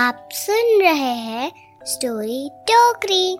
आप 0.00 0.28
सुन 0.32 0.82
रहे 0.82 1.14
हैं 1.14 1.52
स्टोरी 1.84 2.50
टोकरी। 2.70 3.38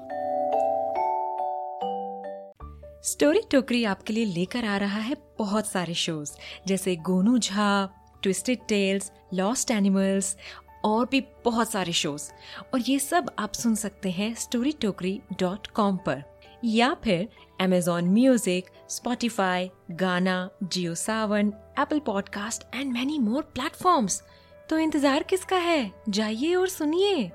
स्टोरी 3.11 3.43
टोकरी 3.51 3.85
आपके 3.85 4.13
लिए 4.13 4.25
लेकर 4.25 4.65
आ 4.65 4.77
रहा 4.77 4.99
है 4.99 5.17
बहुत 5.39 5.67
सारे 5.67 5.95
शोज़ 5.95 6.33
जैसे 6.67 6.97
Gonu 6.97 7.39
Jha 7.39 7.91
twisted 8.23 8.59
tales 8.69 9.13
lost 9.35 9.71
animals 9.71 10.37
और 10.85 11.09
भी 11.11 11.21
बहुत 11.21 11.71
सारे 11.71 11.93
शोज़ 11.93 12.31
और 12.75 12.81
ये 12.81 12.99
सब 12.99 13.31
आप 13.39 13.53
सुन 13.53 13.75
सकते 13.75 14.11
हैं 14.11 14.35
स्टोरी 14.35 14.73
टोकरी 14.73 15.21
डॉट 15.39 15.67
कॉम 15.67 15.97
पर। 15.97 16.25
या 16.65 16.97
फिर 17.05 17.29
Amazon 17.63 18.03
music 18.03 18.67
Spotify 18.89 19.71
Gaana 19.91 20.51
Jio 20.63 20.95
Saavn 20.95 21.53
Apple 21.79 21.99
podcast 21.99 22.75
and 22.75 22.93
many 22.93 23.19
more 23.19 23.43
platforms 23.43 24.23
तो 24.70 24.80
इंतजार 24.80 25.24
किसका 25.24 25.58
है 25.58 25.92
जाइए 26.10 26.56
और 26.56 26.68
सुनिए 26.68 27.32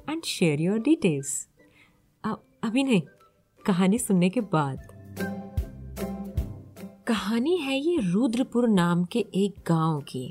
and 0.09 0.25
share 0.25 0.61
your 0.61 0.79
details 0.79 1.47
अभी 2.63 2.83
नहीं 2.83 3.01
कहानी 3.65 3.97
सुनने 3.99 4.29
के 4.29 4.41
बाद। 4.53 4.87
कहानी 7.07 7.55
है 7.57 7.77
ये 7.77 7.97
रुद्रपुर 8.03 8.67
नाम 8.69 9.03
के 9.05 9.19
एक 9.35 9.55
गाँव 9.67 9.99
की। 10.01 10.25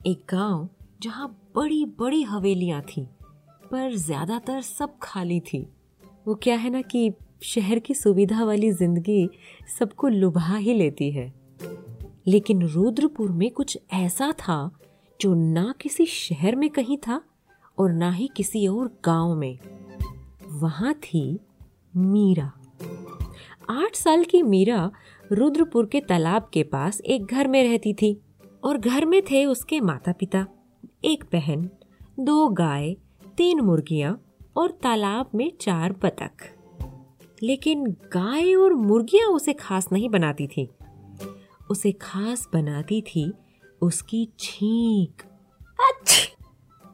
एक 0.00 0.22
गाँव 0.30 0.68
जहाँ 1.02 1.28
बड़ी 1.56 1.84
बड़ी 1.98 2.22
हवेलियाँ 2.22 2.80
थी, 2.82 3.04
पर 3.72 3.94
ज़्यादातर 3.96 4.60
सब 4.60 4.98
खाली 5.02 5.40
थी। 5.42 5.66
वो 6.26 6.34
क्या 6.34 6.56
है 6.56 6.70
ना 6.70 6.80
कि 6.82 7.12
शहर 7.44 7.78
की 7.78 7.94
सुविधा 7.94 8.44
वाली 8.44 8.70
ज़िंदगी 8.72 9.28
सबको 9.78 10.08
लुभा 10.08 10.56
ही 10.56 10.74
लेती 10.74 11.10
है। 11.10 11.32
लेकिन 12.26 12.62
रुद्रपुर 12.68 13.30
में 13.32 13.50
कुछ 13.50 13.78
ऐसा 13.92 14.32
था 14.38 14.58
जो 15.20 15.34
ना 15.34 15.72
किसी 15.80 16.06
शहर 16.06 16.56
में 16.56 16.68
कहीं 16.70 16.98
था 16.98 17.20
और 17.78 17.92
ना 17.92 18.10
ही 18.10 18.30
किसी 18.36 18.66
और 18.66 19.00
गाँव 19.04 19.34
में। 19.34 19.58
वहाँ 20.48 20.94
थी 20.94 21.40
मीरा। 21.96 22.52
आठ 23.70 23.94
साल 23.94 24.24
की 24.24 24.42
मीरा 24.42 24.90
रुद्रपुर 25.32 25.86
के 25.86 26.00
तालाब 26.00 26.50
के 26.52 26.62
पास 26.62 27.00
एक 27.00 27.24
घर 27.24 27.48
में 27.48 27.68
रहती 27.68 27.94
थी 27.94 28.20
और 28.64 28.78
घर 28.78 29.04
में 29.04 29.22
थे 29.22 29.44
उसके 29.44 29.80
माता 29.80 30.12
पिता 30.12 30.46
एक 31.04 31.24
बहन, 31.32 31.70
दो 32.20 32.48
गाय, 32.48 32.96
तीन 33.36 33.60
मुर्गियाँ 33.60 34.22
और 34.56 34.70
तालाब 34.70 35.30
में 35.34 35.52
चार 35.60 35.92
बतख। 35.92 36.56
लेकिन 37.42 37.86
गाय 37.86 38.54
और 38.54 38.74
मुर्गियाँ 38.74 39.28
उसे 39.28 39.52
खास 39.52 39.88
नहीं 39.92 40.08
बनाती 40.08 40.46
थी। 40.46 40.68
उसे 41.70 41.92
खास 41.92 42.48
बनाती 42.52 43.02
थी 43.02 43.32
उसकी 43.80 44.28
छींक। 44.38 45.31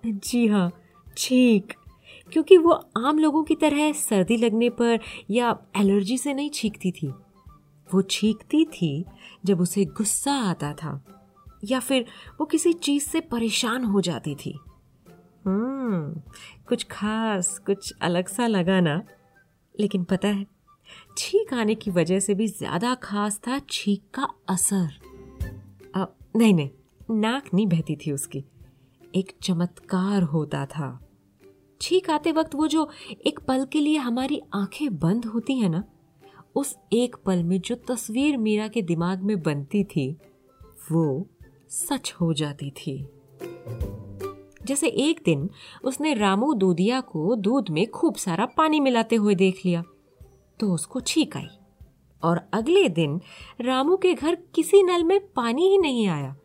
जी 0.07 0.47
हाँ 0.47 0.73
छींक 1.17 1.73
क्योंकि 2.33 2.57
वो 2.57 2.71
आम 2.97 3.19
लोगों 3.19 3.45
की 3.45 3.55
तरह 3.55 3.93
सर्दी 3.93 4.37
लगने 4.37 4.71
पर 4.71 4.99
या 5.31 5.59
एलर्जी 5.77 6.19
से 6.19 6.35
नहीं 6.35 6.51
छींकती 6.51 6.91
थी। 6.91 7.09
वो 7.95 8.03
छींकती 8.03 8.65
थी 8.65 9.05
जब 9.45 9.61
उसे 9.61 9.85
गुस्सा 9.85 10.33
आता 10.33 10.73
था 10.73 11.05
या 11.64 11.81
फिर 11.81 12.05
वो 12.41 12.47
किसी 12.47 12.73
चीज़ 12.73 13.05
से 13.05 13.20
परेशान 13.20 13.85
हो 13.85 14.01
जाती 14.01 14.35
थी। 14.35 14.58
हम्म 15.47 16.20
कुछ 16.69 16.87
खास 16.91 17.58
कुछ 17.58 17.92
अलग 18.03 18.29
सा 18.29 18.47
लगा 18.47 18.81
ना। 18.81 19.03
लेकिन 19.81 20.05
पता 20.05 20.29
है 20.29 20.47
छींक 21.19 21.55
आने 21.55 21.75
की 21.75 21.91
वजह 21.91 22.20
से 22.20 22.35
भी 22.35 22.47
ज़्यादा 22.47 22.95
खास 22.95 23.41
था 23.48 23.58
छींक 23.70 24.03
का 24.14 24.29
असर। 24.48 24.89
अ, 25.95 26.07
नहीं 26.37 26.55
नहीं 26.55 26.70
नाक 27.11 27.55
नहीं 27.55 27.67
बहती 27.67 27.97
थी 27.97 28.13
उसकी। 28.13 28.45
एक 29.18 29.33
चमत्कार 29.42 30.23
होता 30.23 30.64
था। 30.67 30.89
छींक 31.80 32.11
आते 32.11 32.33
वक्त 32.33 32.55
वो 32.55 32.67
जो 32.67 32.89
एक 33.27 33.39
पल 33.39 33.64
के 33.64 33.80
लिए 33.80 33.96
हमारी 33.96 34.40
आँखें 34.55 34.98
बंद 34.98 35.24
होती 35.24 35.58
है 35.58 35.68
ना, 35.68 35.84
उस 36.56 36.77
एक 36.92 37.17
पल 37.27 37.42
में 37.42 37.61
जो 37.61 37.74
तस्वीर 37.89 38.36
मीरा 38.36 38.68
के 38.68 38.83
दिमाग 38.83 39.23
में 39.23 39.40
बनती 39.42 39.84
थी, 39.84 40.11
वो 40.92 41.27
सच 41.70 42.12
हो 42.20 42.33
जाती 42.33 42.70
थी। 42.70 42.96
जैसे 44.67 44.89
एक 44.89 45.20
दिन 45.24 45.48
उसने 45.84 46.14
रामू 46.14 46.52
दूधिया 46.55 47.01
को 47.01 47.34
दूध 47.36 47.70
में 47.70 47.86
खूब 47.90 48.17
सारा 48.17 48.46
पानी 48.46 48.80
मिलाते 48.80 49.17
हुए 49.17 49.34
देख 49.34 49.61
लिया 49.64 49.83
तो 50.61 50.73
उसको 50.74 51.01
छींक 51.01 51.36
आई 51.36 51.48
और 52.23 52.40
अगले 52.52 52.89
दिन 52.89 53.20
रामू 53.61 53.96
के 53.96 54.14
घर 54.14 54.34
किसी 54.55 54.83
नल 54.83 55.05
में 55.05 55.20
पानी 55.27 55.68
ही 55.68 55.78
नहीं 55.78 56.07
आया। 56.08 56.36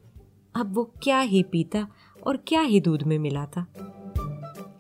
अब 0.56 0.74
वो 0.76 0.84
क्या 1.04 1.20
ही 1.20 1.44
पीता 1.44 1.88
और 2.24 2.38
क्या 2.38 2.62
ही 2.62 2.80
दूध 2.80 3.04
में 3.04 3.20
मिला 3.20 3.46
था। 3.46 3.66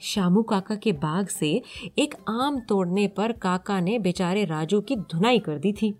शामू 0.01 0.41
काका 0.43 0.75
के 0.75 0.91
बाग 0.91 1.27
से 1.27 1.61
एक 1.97 2.15
आम 2.29 2.59
तोड़ने 2.59 3.07
पर 3.07 3.31
काका 3.31 3.79
ने 3.79 3.99
बेचारे 3.99 4.45
राजू 4.45 4.81
की 4.81 4.95
धुनाई 4.95 5.39
कर 5.39 5.57
दी 5.57 5.73
थी। 5.73 5.93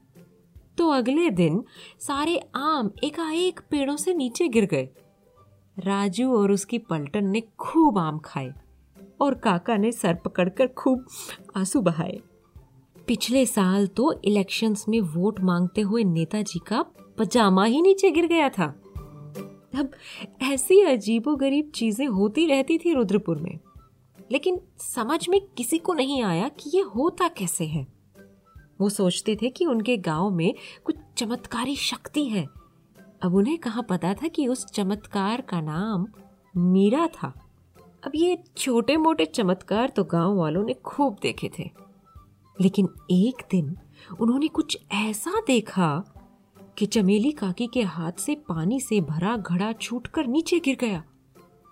तो 0.77 0.89
अगले 0.89 1.29
दिन 1.29 1.63
सारे 1.99 2.37
आम 2.55 2.91
एकाएक 3.03 3.59
पेड़ों 3.71 3.95
से 3.95 4.13
नीचे 4.13 4.47
गिर 4.47 4.65
गए। 4.65 4.89
राजू 5.79 6.37
और 6.37 6.51
उसकी 6.51 6.77
पलटन 6.77 7.25
ने 7.25 7.41
खूब 7.59 7.97
आम 7.97 8.19
खाए 8.19 8.53
और 9.21 9.33
काका 9.33 9.77
ने 9.77 9.91
सर 9.91 10.13
पकड़कर 10.13 10.67
खूब 10.67 11.05
आँसू 11.57 11.81
बहाए। 11.81 12.19
पिछले 13.07 13.45
साल 13.45 13.87
तो 13.87 14.21
इलेक्शंस 14.23 14.85
में 14.89 15.01
वोट 15.01 15.39
मांगते 15.39 15.81
हुए 15.81 16.03
नेताजी 16.03 16.59
का 16.59 16.85
पजामा 17.17 17.65
ही 17.65 17.81
नीचे 17.81 18.11
गिर 18.11 18.27
गया 18.27 18.49
था। 18.49 18.82
अब 19.75 19.91
ऐसी 20.41 20.81
अजीबोगरीब 20.81 21.71
चीज़ें 21.75 22.07
होती 22.07 22.45
रहती 22.45 22.77
थी 22.77 22.93
रुद्रपुर 22.93 23.37
में। 23.37 23.59
लेकिन 24.31 24.61
समझ 24.77 25.29
में 25.29 25.41
किसी 25.57 25.77
को 25.77 25.93
नहीं 25.93 26.23
आया 26.23 26.47
कि 26.47 26.71
ये 26.75 26.81
होता 26.81 27.27
कैसे 27.27 27.65
है। 27.65 27.87
वो 28.81 28.89
सोचते 28.89 29.35
थे 29.35 29.49
कि 29.49 29.65
उनके 29.65 29.97
गाँव 29.97 30.29
में 30.29 30.55
कुछ 30.83 30.95
चमत्कारी 31.17 31.75
शक्ति 31.75 32.25
है। 32.25 32.45
अब 33.21 33.35
उन्हें 33.35 33.57
कहाँ 33.57 33.85
पता 33.89 34.13
था 34.13 34.27
कि 34.27 34.47
उस 34.47 34.65
चमत्कार 34.65 35.41
का 35.41 35.61
नाम 35.61 36.07
मीरा 36.57 37.07
था। 37.07 37.33
अब 38.03 38.11
ये 38.15 38.43
छोटे 38.57 38.97
मोटे 38.97 39.25
चमत्कार 39.25 39.89
तो 39.89 40.03
गाँव 40.03 40.35
वालों 40.35 40.63
ने 40.63 40.73
खूब 40.73 41.17
देखे 41.21 41.51
थे। 41.59 41.71
लेकिन 42.61 42.89
एक 43.11 43.43
दिन 43.51 43.77
उन्होंने 44.19 44.47
कुछ 44.47 44.77
ऐसा 44.93 45.31
देखा 45.47 46.12
कि 46.77 46.85
चमेली 46.85 47.31
काकी 47.31 47.67
के 47.67 47.81
हाथ 47.81 48.11
से 48.11 48.35
पानी 48.35 48.79
से 48.79 49.01
भरा 49.01 49.37
घड़ा 49.37 49.73
छूटकर 49.73 50.27
नीचे 50.27 50.59
गिर 50.59 50.77
गया। 50.81 51.03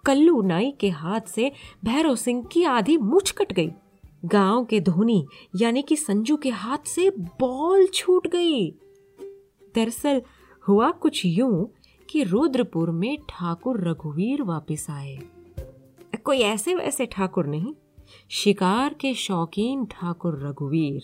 कल्लू 0.06 0.42
नाई 0.42 0.72
के 0.72 0.90
हाथ 0.90 1.22
से 1.22 1.52
भैरव 1.86 2.16
सिंह 2.16 2.44
की 2.52 2.64
आधी 2.64 2.98
मुछ 2.98 3.32
कट 3.32 3.54
गई। 3.54 3.72
गाँव 4.26 4.66
के 4.66 4.80
धोनी, 4.80 5.28
यानी 5.56 5.82
कि 5.82 5.96
संजू 5.96 6.38
के 6.38 6.50
हाथ 6.50 6.78
से 6.78 7.10
बॉल 7.10 7.88
छूट 7.88 8.28
गई। 8.28 8.72
दरअसल, 9.76 10.22
हुआ 10.68 10.92
कुछ 10.92 11.26
यूँ 11.26 11.74
कि 12.10 12.24
रुद्रपुर 12.24 12.92
में 12.92 13.18
ठाकुर 13.30 13.90
रघुवीर 13.90 14.44
वापस 14.44 14.88
आए। 14.90 15.20
कोई 16.24 16.38
ऐसे 16.38 16.76
वैसे 16.76 17.06
ठाकुर 17.06 17.46
नहीं। 17.46 17.74
शिकार 18.30 18.94
के 18.94 19.14
शौकीन 19.14 19.86
ठाकुर 19.86 20.48
रघुवीर। 20.48 21.02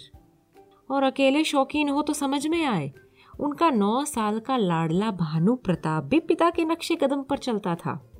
और 0.91 1.03
अकेले 1.03 1.43
शौकीन 1.43 1.89
हो 1.89 2.01
तो 2.01 2.13
समझ 2.13 2.47
में 2.47 2.65
आए। 2.65 2.93
उनका 3.39 3.69
नौ 3.69 4.05
साल 4.05 4.39
का 4.39 4.57
लाडला 4.57 5.11
भानु 5.11 5.55
प्रताप 5.55 6.03
भी 6.03 6.19
पिता 6.19 6.49
के 6.49 6.65
नक्शे 6.65 6.95
कदम 6.95 7.23
पर 7.23 7.37
चलता 7.37 7.75
था। 7.75 8.11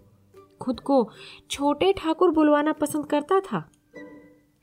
खुद 0.61 0.79
को 0.79 1.09
छोटे 1.51 1.93
ठाकुर 1.93 2.31
बुलवाना 2.31 2.73
पसंद 2.73 3.05
करता 3.05 3.39
था। 3.39 3.69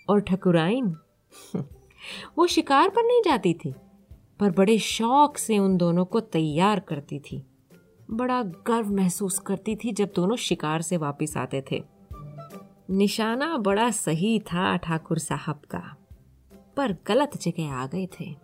और 0.08 0.20
ठकुराइन, 0.20 0.96
वो 2.38 2.46
शिकार 2.46 2.88
पर 2.88 3.02
नहीं 3.04 3.22
जाती 3.24 3.54
थी, 3.54 3.74
पर 4.40 4.50
बड़े 4.50 4.78
शौक 4.78 5.36
से 5.36 5.58
उन 5.58 5.76
दोनों 5.76 6.04
को 6.04 6.20
तैयार 6.20 6.80
करती 6.80 7.18
थी। 7.18 7.46
बड़ा 8.10 8.42
गर्व 8.42 8.92
महसूस 8.92 9.38
करती 9.38 9.76
थी 9.76 9.92
जब 9.92 10.12
दोनों 10.16 10.36
शिकार 10.36 10.82
से 10.82 10.96
वापस 10.96 11.36
आते 11.36 11.64
थे। 11.70 11.84
निशाना 12.90 13.56
बड़ा 13.56 13.90
सही 13.90 14.40
था 14.40 14.76
ठाकुर 14.76 15.18
साहब 15.18 15.56
का, 15.56 15.96
पर 16.76 16.96
गलत 17.06 17.36
जगह 17.36 17.72
आ 17.72 17.86
गए 17.86 18.08
थे। 18.20 18.43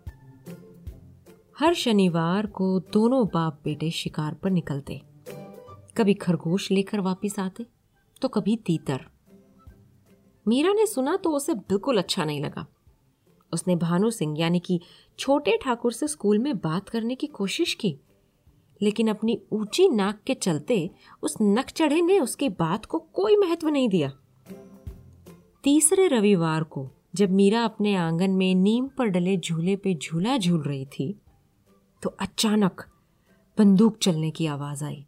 हर 1.60 1.74
शनिवार 1.74 2.46
को 2.46 2.66
दोनों 2.92 3.24
बाप 3.26 3.58
बेटे 3.64 3.90
शिकार 3.90 4.34
पर 4.34 4.50
निकलते। 4.50 5.00
कभी 5.96 6.14
खरगोश 6.14 6.70
लेकर 6.70 7.00
वापस 7.00 7.38
आते 7.38 7.66
तो 8.22 8.28
कभी 8.28 8.56
तीतर। 8.56 9.04
मीरा 10.46 10.72
ने 10.72 10.86
सुना 10.86 11.16
तो 11.16 11.30
उसे 11.30 11.54
बिल्कुल 11.54 11.98
अच्छा 11.98 12.24
नहीं 12.24 12.40
लगा। 12.40 12.66
उसने 13.52 13.76
भानु 13.76 14.10
सिंह 14.10 14.38
यानी 14.40 14.60
कि 14.60 14.80
छोटे 15.18 15.58
ठाकुर 15.62 15.92
से 15.92 16.08
स्कूल 16.08 16.38
में 16.38 16.56
बात 16.58 16.88
करने 16.88 17.14
की 17.14 17.26
कोशिश 17.26 17.74
की, 17.74 17.96
लेकिन 18.80 19.08
अपनी 19.08 19.40
ऊँची 19.52 19.88
नाक 19.88 20.22
के 20.26 20.34
चलते 20.34 20.90
उस 21.22 21.36
नकचढ़े 21.42 22.02
ने 22.02 22.20
उसकी 22.20 22.48
बात 22.48 22.84
को 22.84 22.98
कोई 22.98 23.36
महत्व 23.36 23.68
नहीं 23.68 23.88
दिया। 23.88 24.12
तीसरे 25.64 26.08
रविवार 26.08 26.62
को 26.64 26.90
जब 27.14 27.30
मीरा 27.30 27.64
अपने 27.64 27.94
आँगन 27.94 28.30
में 28.30 28.54
नीम 28.54 28.88
पर 28.88 29.06
डले 29.06 29.36
झूले 29.36 29.76
पे 29.76 29.94
झूला 29.94 30.38
झूल 30.38 30.62
रही 30.62 30.86
थी 30.86 31.16
तो 32.02 32.10
अचानक 32.10 32.84
बंदूक 33.58 33.98
चलने 33.98 34.30
की 34.30 34.46
आवाज़ 34.46 34.84
आई। 34.84 35.06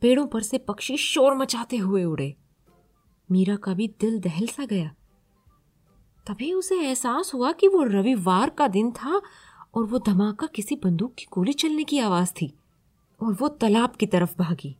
पेड़ों 0.00 0.26
पर 0.26 0.42
से 0.42 0.58
पक्षी 0.58 0.96
शोर 0.96 1.34
मचाते 1.34 1.76
हुए 1.76 2.04
उड़े। 2.04 2.36
मीरा 3.30 3.56
का 3.56 3.74
भी 3.74 3.88
दिल 3.88 4.20
दहल 4.20 4.46
सा 4.46 4.64
गया। 4.64 4.94
तभी 6.26 6.52
उसे 6.52 6.80
एहसास 6.80 7.34
हुआ 7.34 7.52
कि 7.52 7.68
वो 7.68 7.82
रविवार 7.82 8.50
का 8.50 8.68
दिन 8.68 8.92
था 8.92 9.22
और 9.74 9.84
वो 9.84 9.98
धमाका 9.98 10.46
किसी 10.46 10.76
बंदूक 10.76 11.14
की 11.14 11.26
गोली 11.32 11.52
चलने 11.52 11.84
की 11.84 11.98
आवाज़ 11.98 12.30
थी 12.30 12.58
और 13.22 13.32
वो 13.32 13.48
तालाब 13.48 13.90
की 13.90 14.06
तरफ़ 14.06 14.36
भागी। 14.38 14.76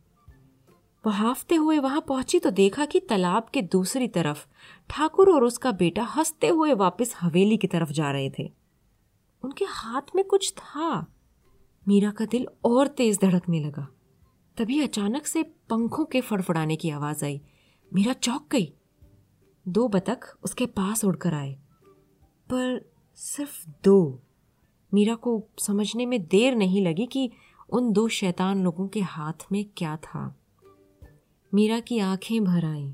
वो 1.05 1.09
हाफते 1.09 1.55
हुए 1.55 1.79
वहाँ 1.79 2.01
पहुँची 2.01 2.39
तो 2.39 2.51
देखा 2.51 2.85
कि 2.85 2.99
तालाब 2.99 3.45
के 3.53 3.61
दूसरी 3.61 4.07
तरफ़ 4.07 4.45
ठाकुर 4.89 5.29
और 5.29 5.43
उसका 5.43 5.71
बेटा 5.71 6.03
हँसते 6.03 6.47
हुए 6.47 6.73
वापस 6.73 7.15
हवेली 7.21 7.57
की 7.57 7.67
तरफ़ 7.67 7.91
जा 7.91 8.11
रहे 8.11 8.29
थे। 8.29 8.60
उनके 9.43 9.65
हाथ 9.65 10.01
में 10.15 10.25
कुछ 10.25 10.53
था। 10.53 11.13
मीरा 11.87 12.11
का 12.11 12.25
दिल 12.25 12.47
और 12.65 12.87
तेज 12.87 13.19
धड़कने 13.21 13.59
लगा। 13.59 13.87
तभी 14.57 14.81
अचानक 14.81 15.25
से 15.25 15.43
पंखों 15.43 16.05
के 16.05 16.21
फड़फड़ाने 16.21 16.75
की 16.75 16.89
आवाज़ 16.89 17.25
आई। 17.25 17.41
मीरा 17.93 18.13
चौंक 18.13 18.47
गई। 18.51 18.73
दो 19.67 19.87
बतख 19.87 20.37
उसके 20.43 20.65
पास 20.65 21.05
उड़कर 21.05 21.33
आए। 21.33 21.53
पर 22.49 22.91
सिर्फ़ 23.15 23.69
दो। 23.83 24.19
मीरा 24.93 25.15
को 25.15 25.47
समझने 25.59 26.05
में 26.05 26.27
देर 26.27 26.55
नहीं 26.55 26.81
लगी 26.81 27.05
कि 27.05 27.31
उन 27.69 27.91
दो 27.91 28.07
शैतान 28.07 28.63
लोगों 28.63 28.87
के 28.87 29.01
हाथ 29.01 29.51
में 29.51 29.65
क्या 29.77 29.97
था। 29.97 30.39
मीरा 31.53 31.79
की 31.79 31.99
आँखें 31.99 32.43
भर 32.43 32.65
आईं। 32.65 32.93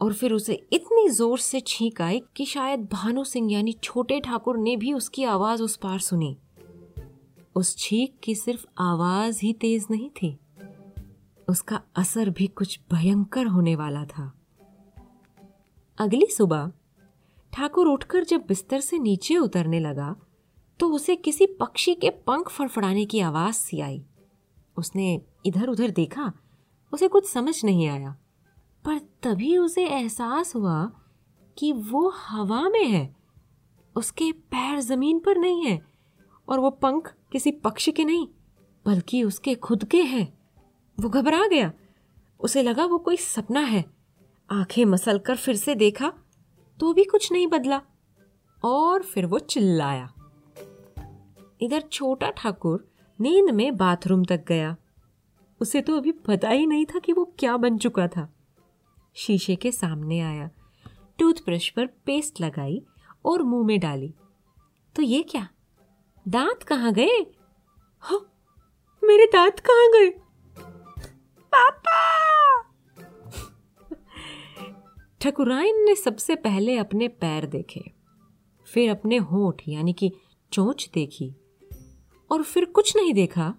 और 0.00 0.12
फिर 0.12 0.32
उसे 0.32 0.54
इतनी 0.72 1.08
ज़ोर 1.08 1.38
से 1.38 1.60
छींक 1.60 2.00
आई 2.02 2.20
कि 2.36 2.44
शायद 2.44 2.88
भानु 2.92 3.24
सिंह 3.24 3.52
यानी 3.52 3.72
छोटे 3.72 4.20
ठाकुर 4.20 4.58
ने 4.58 4.76
भी 4.76 4.92
उसकी 4.92 5.24
आवाज़ 5.24 5.62
उस 5.62 5.76
पार 5.76 5.98
सुनी। 5.98 6.36
उस 7.56 7.76
छींक 7.76 8.18
की 8.22 8.34
सिर्फ़ 8.34 8.66
आवाज़ 8.78 9.40
ही 9.42 9.52
तेज 9.52 9.86
नहीं 9.90 10.10
थी। 10.10 10.38
उसका 11.48 11.80
असर 11.96 12.30
भी 12.30 12.46
कुछ 12.46 12.78
भयंकर 12.92 13.46
होने 13.46 13.74
वाला 13.76 14.04
था। 14.04 14.32
अगली 15.98 16.26
सुबह, 16.26 16.70
ठाकुर 17.52 17.88
उठकर 17.88 18.24
जब 18.24 18.44
बिस्तर 18.48 18.80
से 18.80 18.98
नीचे 18.98 19.36
उतरने 19.36 19.80
लगा 19.80 20.14
तो 20.80 20.88
उसे 20.88 21.16
किसी 21.16 21.46
पक्षी 21.60 21.94
के 21.94 22.10
पंख 22.26 22.48
फड़फड़ाने 22.48 23.04
की 23.04 23.20
आवाज़ 23.20 23.54
सी 23.54 23.80
आई। 23.80 24.02
उसने 24.76 25.20
इधर 25.46 25.68
उधर 25.68 25.90
देखा, 25.90 26.32
उसे 26.92 27.08
कुछ 27.08 27.28
समझ 27.28 27.64
नहीं 27.64 27.86
आया। 27.88 28.16
पर 28.86 28.98
तभी 29.22 29.56
उसे 29.58 29.86
एहसास 29.86 30.54
हुआ 30.54 30.84
कि 31.58 31.72
वो 31.72 32.08
हवा 32.08 32.68
में 32.68 32.84
है। 32.84 33.16
उसके 33.96 34.32
पैर 34.32 34.80
ज़मीन 34.80 35.18
पर 35.18 35.38
नहीं 35.38 35.64
है 35.64 35.80
और 36.48 36.58
वो 36.58 36.70
पंख 36.70 37.14
किसी 37.32 37.50
पक्षी 37.50 37.92
के 37.92 38.04
नहीं, 38.04 38.26
बल्कि 38.86 39.22
उसके 39.22 39.54
खुद 39.54 39.84
के 39.84 40.02
हैं। 40.02 40.38
वो 41.00 41.08
घबरा 41.08 41.46
गया। 41.46 41.72
उसे 42.40 42.62
लगा 42.62 42.84
वो 42.84 42.98
कोई 42.98 43.16
सपना 43.16 43.60
है। 43.60 43.84
आँखें 44.50 44.84
मसल 44.84 45.18
कर 45.18 45.36
फिर 45.36 45.56
से 45.56 45.74
देखा 45.74 46.12
तो 46.80 46.92
भी 46.92 47.04
कुछ 47.04 47.32
नहीं 47.32 47.46
बदला 47.46 47.80
और 48.64 49.02
फिर 49.02 49.26
वो 49.26 49.38
चिल्लाया। 49.38 50.12
इधर 51.60 51.80
छोटा 51.80 52.30
ठाकुर 52.30 52.88
नींद 53.20 53.50
में 53.50 53.76
बाथरूम 53.76 54.24
तक 54.24 54.44
गया। 54.48 54.76
उसे 55.60 55.80
तो 55.80 55.96
अभी 55.96 56.12
पता 56.12 56.48
ही 56.48 56.66
नहीं 56.66 56.86
था 56.86 56.98
कि 56.98 57.12
वो 57.12 57.24
क्या 57.38 57.56
बन 57.56 57.78
चुका 57.78 58.08
था। 58.08 58.32
शीशे 59.16 59.56
के 59.56 59.72
सामने 59.72 60.20
आया। 60.20 60.50
टूथब्रश 61.18 61.68
पर 61.68 61.86
पेस्ट 61.86 62.40
लगाई 62.40 62.82
और 63.24 63.42
मुँह 63.42 63.66
में 63.66 63.80
डाली। 63.80 64.14
तो 64.96 65.02
ये 65.02 65.22
क्या? 65.22 65.48
दांत 66.28 66.62
कहाँ 66.62 66.92
गए? 66.92 67.26
हाँ, 68.00 68.32
मेरे 69.04 69.26
दांत 69.26 69.60
कहाँ 69.60 69.88
गए? 69.90 70.10
पापा! 71.54 72.16
ठकुराइन 75.20 75.84
ने 75.84 75.94
सबसे 75.94 76.34
पहले 76.34 76.78
अपने 76.78 77.08
पैर 77.08 77.46
देखे 77.46 77.92
फिर 78.66 78.90
अपने 78.90 79.16
होठ 79.16 79.62
यानी 79.68 79.92
कि 79.92 80.12
चोंच 80.52 80.90
देखी 80.94 81.34
और 82.30 82.42
फिर 82.42 82.64
कुछ 82.64 82.96
नहीं 82.96 83.14
देखा 83.14 83.54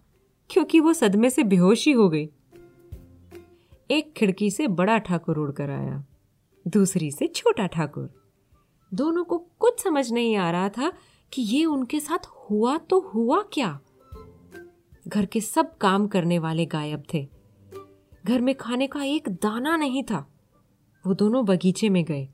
क्योंकि 0.49 0.79
वो 0.79 0.93
सदमे 0.93 1.29
से 1.29 1.43
बेहोशी 1.43 1.91
हो 1.91 2.09
गई। 2.09 2.29
एक 3.89 4.11
खिड़की 4.13 4.49
से 4.51 4.67
बड़ा 4.67 4.97
ठाकुर 4.97 5.37
उड़कर 5.37 5.69
आया, 5.69 6.03
दूसरी 6.65 7.09
से 7.11 7.27
छोटा 7.27 7.65
ठाकुर। 7.67 8.09
दोनों 8.91 9.23
को 9.23 9.37
कुछ 9.59 9.83
समझ 9.83 10.11
नहीं 10.11 10.35
आ 10.35 10.49
रहा 10.51 10.69
था 10.69 10.91
कि 11.31 11.41
ये 11.41 11.63
उनके 11.65 11.99
साथ 11.99 12.25
हुआ 12.41 12.77
तो 12.79 12.99
हुआ 13.13 13.41
क्या। 13.53 13.79
घर 15.07 15.25
के 15.25 15.41
सब 15.41 15.77
काम 15.77 16.07
करने 16.07 16.39
वाले 16.39 16.65
गायब 16.65 17.03
थे। 17.13 17.27
घर 18.25 18.41
में 18.41 18.53
खाने 18.55 18.87
का 18.87 19.03
एक 19.03 19.29
दाना 19.29 19.75
नहीं 19.75 20.03
था। 20.03 20.25
वो 21.05 21.13
दोनों 21.13 21.45
बगीचे 21.45 21.89
में 21.89 22.03
गए। 22.05 22.27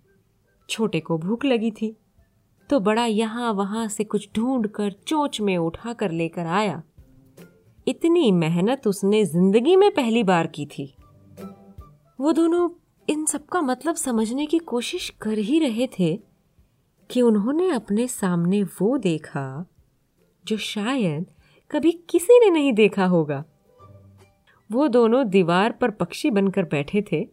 छोटे 0.69 0.99
को 0.99 1.17
भूख 1.17 1.45
लगी 1.45 1.71
थी। 1.71 1.95
तो 2.69 2.79
बड़ा 2.79 3.05
यहाँ 3.05 3.51
वहाँ 3.53 3.87
से 3.87 4.03
कुछ 4.03 4.29
ढूंढ 4.35 4.67
कर 4.67 4.91
चोच 5.07 5.39
में 5.41 5.55
उठा 5.57 5.93
कर 5.93 6.11
लेकर 6.11 6.45
आया। 6.45 6.81
इतनी 7.87 8.31
मेहनत 8.31 8.87
उसने 8.87 9.23
ज़िंदगी 9.25 9.75
में 9.75 9.89
पहली 9.91 10.23
बार 10.23 10.47
की 10.47 10.65
थी। 10.67 10.93
वो 12.19 12.31
दोनों 12.31 12.69
इन 13.09 13.25
सब 13.25 13.45
का 13.45 13.61
मतलब 13.61 13.95
समझने 13.95 14.45
की 14.45 14.57
कोशिश 14.57 15.09
कर 15.09 15.37
ही 15.37 15.59
रहे 15.59 15.87
थे 15.87 16.19
कि 17.11 17.21
उन्होंने 17.21 17.69
अपने 17.69 18.07
सामने 18.07 18.63
वो 18.63 18.97
देखा 18.97 19.65
जो 20.45 20.57
शायद 20.57 21.25
कभी 21.71 21.91
किसी 21.91 22.39
ने 22.39 22.49
नहीं 22.49 22.73
देखा 22.73 23.05
होगा। 23.05 23.45
वो 24.71 24.87
दोनों 24.87 25.29
दीवार 25.29 25.71
पर 25.71 25.91
पक्षी 25.91 26.31
बनकर 26.31 26.63
बैठे 26.63 27.05
थे 27.11 27.27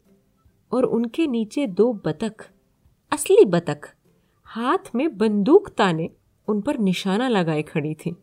और 0.73 0.85
उनके 0.85 1.27
नीचे 1.27 1.67
दो 1.67 1.93
बतख, 1.93 2.51
असली 3.13 3.45
बतख, 3.45 3.95
हाथ 4.45 4.95
में 4.95 5.17
बंदूक 5.17 5.69
ताने, 5.69 6.11
उन 6.49 6.61
पर 6.61 6.79
निशाना 6.79 7.29
लगाए 7.29 7.63
खड़ी 7.63 7.95
थी। 7.95 8.17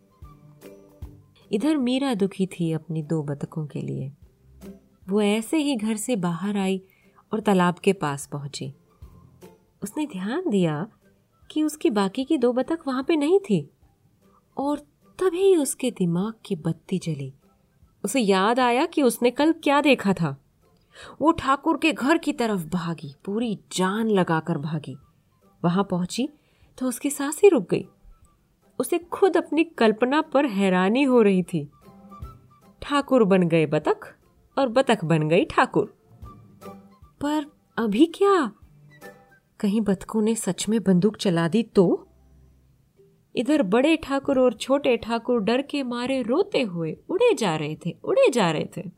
इधर 1.52 1.78
मीरा 1.78 2.14
दुखी 2.14 2.46
थी 2.46 2.74
अपनी 2.74 3.04
दो 3.04 3.24
बतखों 3.24 3.68
के 3.68 3.82
लिए। 3.82 4.12
वो 5.10 5.22
ऐसे 5.22 5.58
ही 5.58 5.76
घर 5.76 5.96
से 5.96 6.16
बाहर 6.16 6.58
आई 6.58 6.82
और 7.34 7.40
तालाब 7.40 7.76
के 7.76 7.94
पास 7.94 8.28
पहुँची। 8.28 8.74
उसने 9.84 10.06
ध्यान 10.06 10.50
दिया 10.50 10.88
कि 11.52 11.64
उसकी 11.64 11.90
बाकी 11.90 12.24
की 12.24 12.38
दो 12.38 12.54
बतख 12.54 12.88
वहाँ 12.88 13.04
पे 13.04 13.16
नहीं 13.16 13.40
थी 13.40 13.70
और 14.58 14.80
तभी 15.20 15.56
उसके 15.56 15.92
दिमाग 15.92 16.34
की 16.46 16.56
बत्ती 16.56 17.00
जली। 17.00 17.34
उसे 18.04 18.20
याद 18.20 18.60
आया 18.60 18.86
कि 18.86 19.02
उसने 19.02 19.32
कल 19.32 19.52
क्या 19.52 19.82
देखा 19.82 20.14
था। 20.14 20.44
वो 21.22 21.32
ठाकुर 21.32 21.78
के 21.78 21.94
घर 21.94 22.18
की 22.18 22.34
तरफ़ 22.34 22.68
भागी, 22.68 23.16
पूरी 23.26 23.60
जान 23.72 24.10
लगाकर 24.10 24.58
भागी। 24.58 24.98
वहाँ 25.66 25.84
पहुँची 25.84 26.30
तो 26.78 26.86
उसकी 26.86 27.10
साँसें 27.10 27.50
रुक 27.50 27.70
गई। 27.72 27.88
उसे 28.80 29.00
खुद 29.00 29.38
अपनी 29.38 29.64
कल्पना 29.64 30.22
पर 30.22 30.46
हैरानी 30.46 31.04
हो 31.04 31.22
रही 31.22 31.44
थी। 31.44 31.72
ठाकुर 32.82 33.24
बन 33.24 33.44
गए 33.44 33.66
बतख। 33.66 34.17
और 34.58 34.70
बतख 34.70 35.06
बन 35.06 35.30
गई 35.30 35.46
ठाकुर। 35.46 35.98
पर 37.22 37.46
अभी 37.78 38.06
क्या? 38.06 38.52
कहीं 39.60 39.82
बतखों 39.82 40.22
ने 40.22 40.36
सच 40.36 40.70
में 40.70 40.84
बंदूक 40.84 41.18
चला 41.18 41.48
दी 41.48 41.64
तो? 41.64 42.08
इधर 43.36 43.64
बड़े 43.64 43.98
ठाकुर 43.98 44.40
और 44.40 44.54
छोटे 44.54 44.98
ठाकुर 44.98 45.42
डर 45.42 45.62
के 45.62 45.84
मारे 45.84 46.22
रोते 46.22 46.62
हुए 46.62 46.98
उड़े 47.10 47.34
जा 47.34 47.56
रहे 47.56 47.78
थे, 47.86 47.98
उड़े 48.04 48.30
जा 48.30 48.52
रहे 48.52 48.70
थे। 48.78 48.92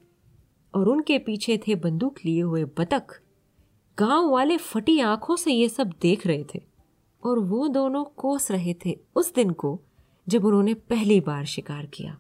और 0.75 0.87
उनके 0.89 1.19
पीछे 1.19 1.57
थे 1.57 1.75
बंदूक 1.75 2.15
लिए 2.25 2.41
हुए 2.41 2.65
बतख। 2.65 3.21
गाँव 3.99 4.29
वाले 4.29 4.57
फटी 4.57 4.99
आँखों 4.99 5.35
से 5.35 5.51
ये 5.51 5.69
सब 5.69 5.93
देख 6.01 6.27
रहे 6.27 6.45
थे। 6.55 6.61
और 7.23 7.39
वो 7.39 7.67
दोनों 7.67 8.03
कोस 8.03 8.51
रहे 8.51 8.75
थे 8.85 8.99
उस 9.15 9.33
दिन 9.33 9.49
को, 9.49 9.81
जब 10.27 10.45
उन्होंने 10.45 10.73
पहली 10.73 11.19
बार 11.19 11.45
शिकार 11.45 11.85
किया। 11.85 12.17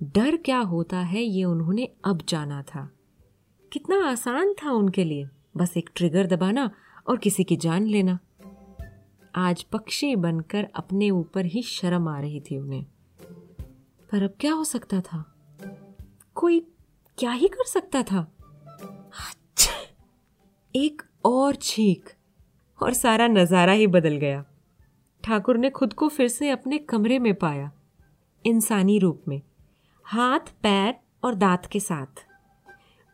डर 0.00 0.36
क्या 0.36 0.58
होता 0.58 0.98
है 0.98 1.22
ये 1.22 1.44
उन्होंने 1.44 1.88
अब 2.04 2.22
जाना 2.28 2.62
था। 2.62 2.88
कितना 3.72 3.96
आसान 4.06 4.52
था 4.52 4.72
उनके 4.72 5.04
लिए, 5.04 5.28
बस 5.56 5.76
एक 5.76 5.90
ट्रिगर 5.96 6.26
दबाना 6.26 6.70
और 7.08 7.18
किसी 7.18 7.44
की 7.44 7.56
जान 7.56 7.86
लेना। 7.86 8.18
आज 9.34 9.62
पक्षी 9.62 10.16
बनकर 10.16 10.68
अपने 10.74 11.10
ऊपर 11.10 11.44
ही 11.44 11.62
शर्म 11.62 12.08
आ 12.08 12.18
रही 12.20 12.40
थी 12.40 12.58
उन्हें। 12.58 12.84
पर 14.12 14.22
अब 14.22 14.34
क्या 14.40 14.52
हो 14.52 14.64
सकता 14.64 15.00
था? 15.00 15.24
कोई 16.34 16.60
क्या 17.18 17.32
ही 17.32 17.48
कर 17.48 17.64
सकता 17.64 18.02
था? 18.02 18.26
एक 20.74 21.02
और 21.24 21.54
छीक 21.54 22.10
और 22.80 22.92
सारा 22.92 23.26
नज़ारा 23.26 23.72
ही 23.72 23.86
बदल 23.86 24.16
गया। 24.16 24.44
ठाकुर 25.24 25.56
ने 25.56 25.70
खुद 25.70 25.92
को 25.92 26.08
फिर 26.08 26.28
से 26.28 26.50
अपने 26.50 26.78
कमरे 26.78 27.18
में 27.18 27.34
पाया, 27.34 27.70
इंसानी 28.44 28.98
रूप 28.98 29.22
में। 29.28 29.40
हाथ, 30.12 30.40
पैर 30.40 30.94
और 31.24 31.34
दांत 31.34 31.66
के 31.66 31.80
साथ। 31.80 32.26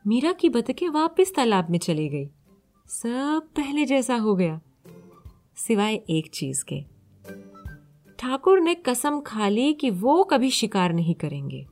मीरा 0.06 0.32
की 0.32 0.48
बतकें 0.48 0.88
वापस 0.88 1.32
तालाब 1.36 1.70
में 1.70 1.78
चली 1.78 2.08
गई। 2.08 2.30
सब 2.86 3.48
पहले 3.56 3.84
जैसा 3.84 4.16
हो 4.16 4.36
गया, 4.36 4.60
सिवाय 5.56 5.94
एक 5.94 6.30
चीज़ 6.34 6.64
के। 6.64 6.84
ठाकुर 8.18 8.60
ने 8.60 8.74
कसम 8.74 9.20
खा 9.20 9.48
ली 9.48 9.74
कि 9.74 9.90
वो 9.90 10.24
कभी 10.24 10.50
शिकार 10.50 10.92
नहीं 10.92 11.14
करेंगे। 11.14 11.66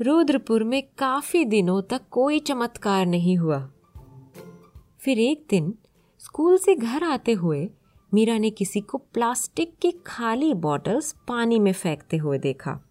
रुद्रपुर 0.00 0.64
में 0.64 0.82
काफ़ी 0.98 1.44
दिनों 1.44 1.82
तक 1.82 2.02
कोई 2.10 2.38
चमत्कार 2.38 3.06
नहीं 3.06 3.36
हुआ। 3.36 3.70
फिर 5.00 5.18
एक 5.18 5.46
दिन 5.50 5.74
स्कूल 6.18 6.58
से 6.58 6.74
घर 6.74 7.04
आते 7.04 7.32
हुए 7.32 7.70
मीरा 8.14 8.38
ने 8.38 8.50
किसी 8.50 8.80
को 8.80 8.98
प्लास्टिक 8.98 9.76
की 9.82 9.90
खाली 10.06 10.54
बॉटल्स 10.54 11.12
पानी 11.28 11.58
में 11.58 11.72
फेंकते 11.72 12.16
हुए 12.16 12.38
देखा। 12.38 12.85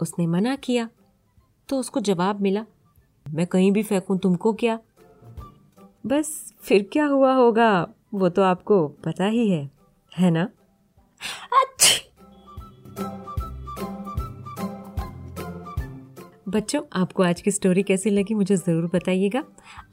उसने 0.00 0.26
मना 0.26 0.56
किया। 0.56 0.88
तो 1.68 1.78
उसको 1.78 2.00
जवाब 2.00 2.40
मिला, 2.40 2.64
मैं 3.34 3.46
कहीं 3.46 3.72
भी 3.72 3.82
फेंकूं 3.82 4.18
तुमको 4.18 4.52
क्या? 4.52 4.78
बस, 6.06 6.54
फिर 6.60 6.90
क्या 6.92 7.06
हुआ 7.06 7.34
होगा, 7.34 7.88
वो 8.14 8.28
तो 8.28 8.42
आपको 8.42 8.88
पता 8.88 9.24
ही 9.24 9.50
है 9.50 9.70
है 10.18 10.30
ना? 10.30 10.48
बच्चों, 16.48 16.80
आपको 16.92 17.22
आज 17.22 17.40
की 17.40 17.50
स्टोरी 17.50 17.82
कैसी 17.82 18.10
लगी 18.10 18.34
मुझे 18.34 18.56
ज़रूर 18.56 18.84
बताइएगा। 18.94 19.42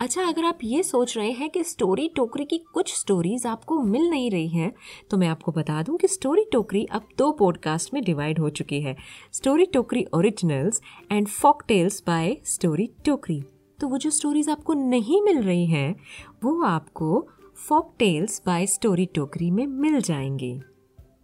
अच्छा 0.01 0.23
अगर 0.23 0.45
आप 0.45 0.59
ये 0.63 0.83
सोच 0.83 1.15
रहे 1.17 1.31
हैं 1.31 1.49
कि 1.49 1.63
स्टोरी 1.63 2.07
टोकरी 2.15 2.45
की 2.45 2.57
कुछ 2.73 2.93
स्टोरीज 2.93 3.45
आपको 3.45 3.79
मिल 3.83 4.09
नहीं 4.09 4.29
रही 4.31 4.47
हैं 4.47 4.71
तो 5.11 5.17
मैं 5.17 5.27
आपको 5.27 5.51
बता 5.51 5.81
दूँ 5.83 5.97
कि 5.97 6.07
स्टोरी 6.07 6.45
टोकरी 6.51 6.85
अब 6.91 7.07
दो 7.17 7.31
पॉडकास्ट 7.31 7.93
में 7.93 8.03
डिवाइड 8.03 8.39
हो 8.39 8.49
चुकी 8.49 8.79
है। 8.81 8.95
Story 9.33 9.65
Tokri 9.65 10.05
originals 10.13 10.81
and 11.11 11.27
folk 11.27 11.63
tales 11.67 12.01
by 12.07 12.35
story 12.45 12.89
Tokri. 13.05 13.41
तो 13.79 13.87
वो 13.87 13.97
जो 13.97 14.09
स्टोरीज 14.09 14.49
आपको 14.49 14.73
नहीं 14.73 15.21
मिल 15.21 15.41
रही 15.41 15.65
हैं, 15.65 15.95
वो 16.43 16.61
आपको 16.63 17.27
फॉक 17.57 17.93
टेल्स 17.99 18.41
बाय 18.45 18.65
स्टोरी 18.67 19.05
टोकरी 19.05 19.49
में 19.51 19.65
मिल 19.67 19.99
जाएँगी। 20.01 20.53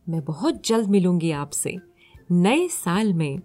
मैं 0.09 0.23
बहुत 0.25 0.67
जल्द 0.67 0.89
मिलूँगी 0.89 1.31
आपसे। 1.33 1.77
नए 2.31 2.67
साल 2.67 3.13
में 3.13 3.39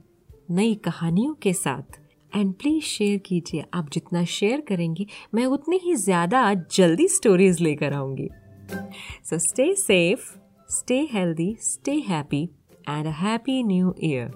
नई 0.49 0.75
कहानियों 0.75 1.35
के 1.35 1.53
साथ। 1.53 1.99
एंड 2.33 2.53
प्लीज़ 2.55 2.85
शेयर 2.85 3.19
कीजिए। 3.27 3.65
आप 3.75 3.89
जितना 3.93 4.25
शेयर 4.25 4.61
करेंगे 4.69 5.07
मैं 5.35 5.45
उतनी 5.47 5.77
ही 5.85 5.95
ज़्यादा 5.95 6.53
जल्दी 6.73 7.07
स्टोरीज 7.09 7.61
लेकर 7.61 7.93
आऊँगी। 7.93 8.29
So 9.25 9.39
stay 9.39 9.75
safe 9.75 10.29
stay 10.69 10.99
healthy 11.13 11.57
stay 11.61 11.93
happy 12.09 12.43
and 12.89 13.07
a 13.07 13.11
happy 13.21 13.63
new 13.63 13.95
year 14.05 14.31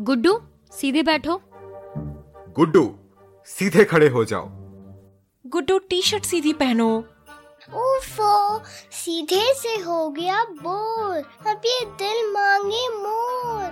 Guddu 0.00 0.38
सीधे 0.72 1.02
बैठो। 1.02 1.40
गुड्डू 2.56 2.84
सीधे 3.48 3.84
खड़े 3.84 4.08
हो 4.08 4.24
जाओ। 4.24 4.61
गुड्डू 5.52 5.78
टी 5.78 6.00
शर्ट 6.02 6.24
सीधी 6.24 6.52
पहनो। 6.52 6.86
उफो 7.74 8.58
सीधे 8.92 9.54
से 9.54 9.74
हो 9.76 10.08
गया 10.08 10.44
बोर। 10.44 11.16
अब 11.46 11.62
ये 11.66 11.84
दिल 11.98 12.30
मांगे 12.32 12.88
मोर। 12.88 13.68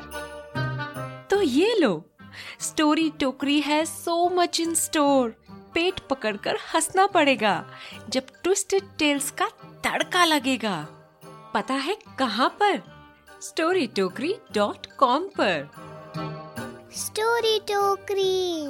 तो 1.30 1.42
ये 1.42 1.74
लो 1.78 2.04
स्टोरी 2.60 3.10
टोकरी 3.10 3.60
है 3.60 3.84
सो 3.84 4.28
मच 4.28 4.60
इन 4.60 4.74
स्टोर 4.74 5.30
पेट 5.74 6.00
पकड़कर 6.00 6.58
हंसना 6.74 7.06
पड़ेगा 7.06 7.64
जब 8.08 8.26
ट्विस्टेड 8.42 8.82
टेल्स 8.98 9.30
का 9.30 9.48
तड़का 9.84 10.24
लगेगा। 10.24 10.76
पता 11.54 11.74
है 11.74 11.96
कहाँ 12.18 12.48
पर? 12.62 12.82
स्टोरी 13.42 13.86
टोकरी 13.86 14.36
डॉट 14.52 14.86
कॉम 14.98 15.28
पर। 15.40 15.68
स्टोरी 16.96 17.58
टोकरी। 17.60 18.68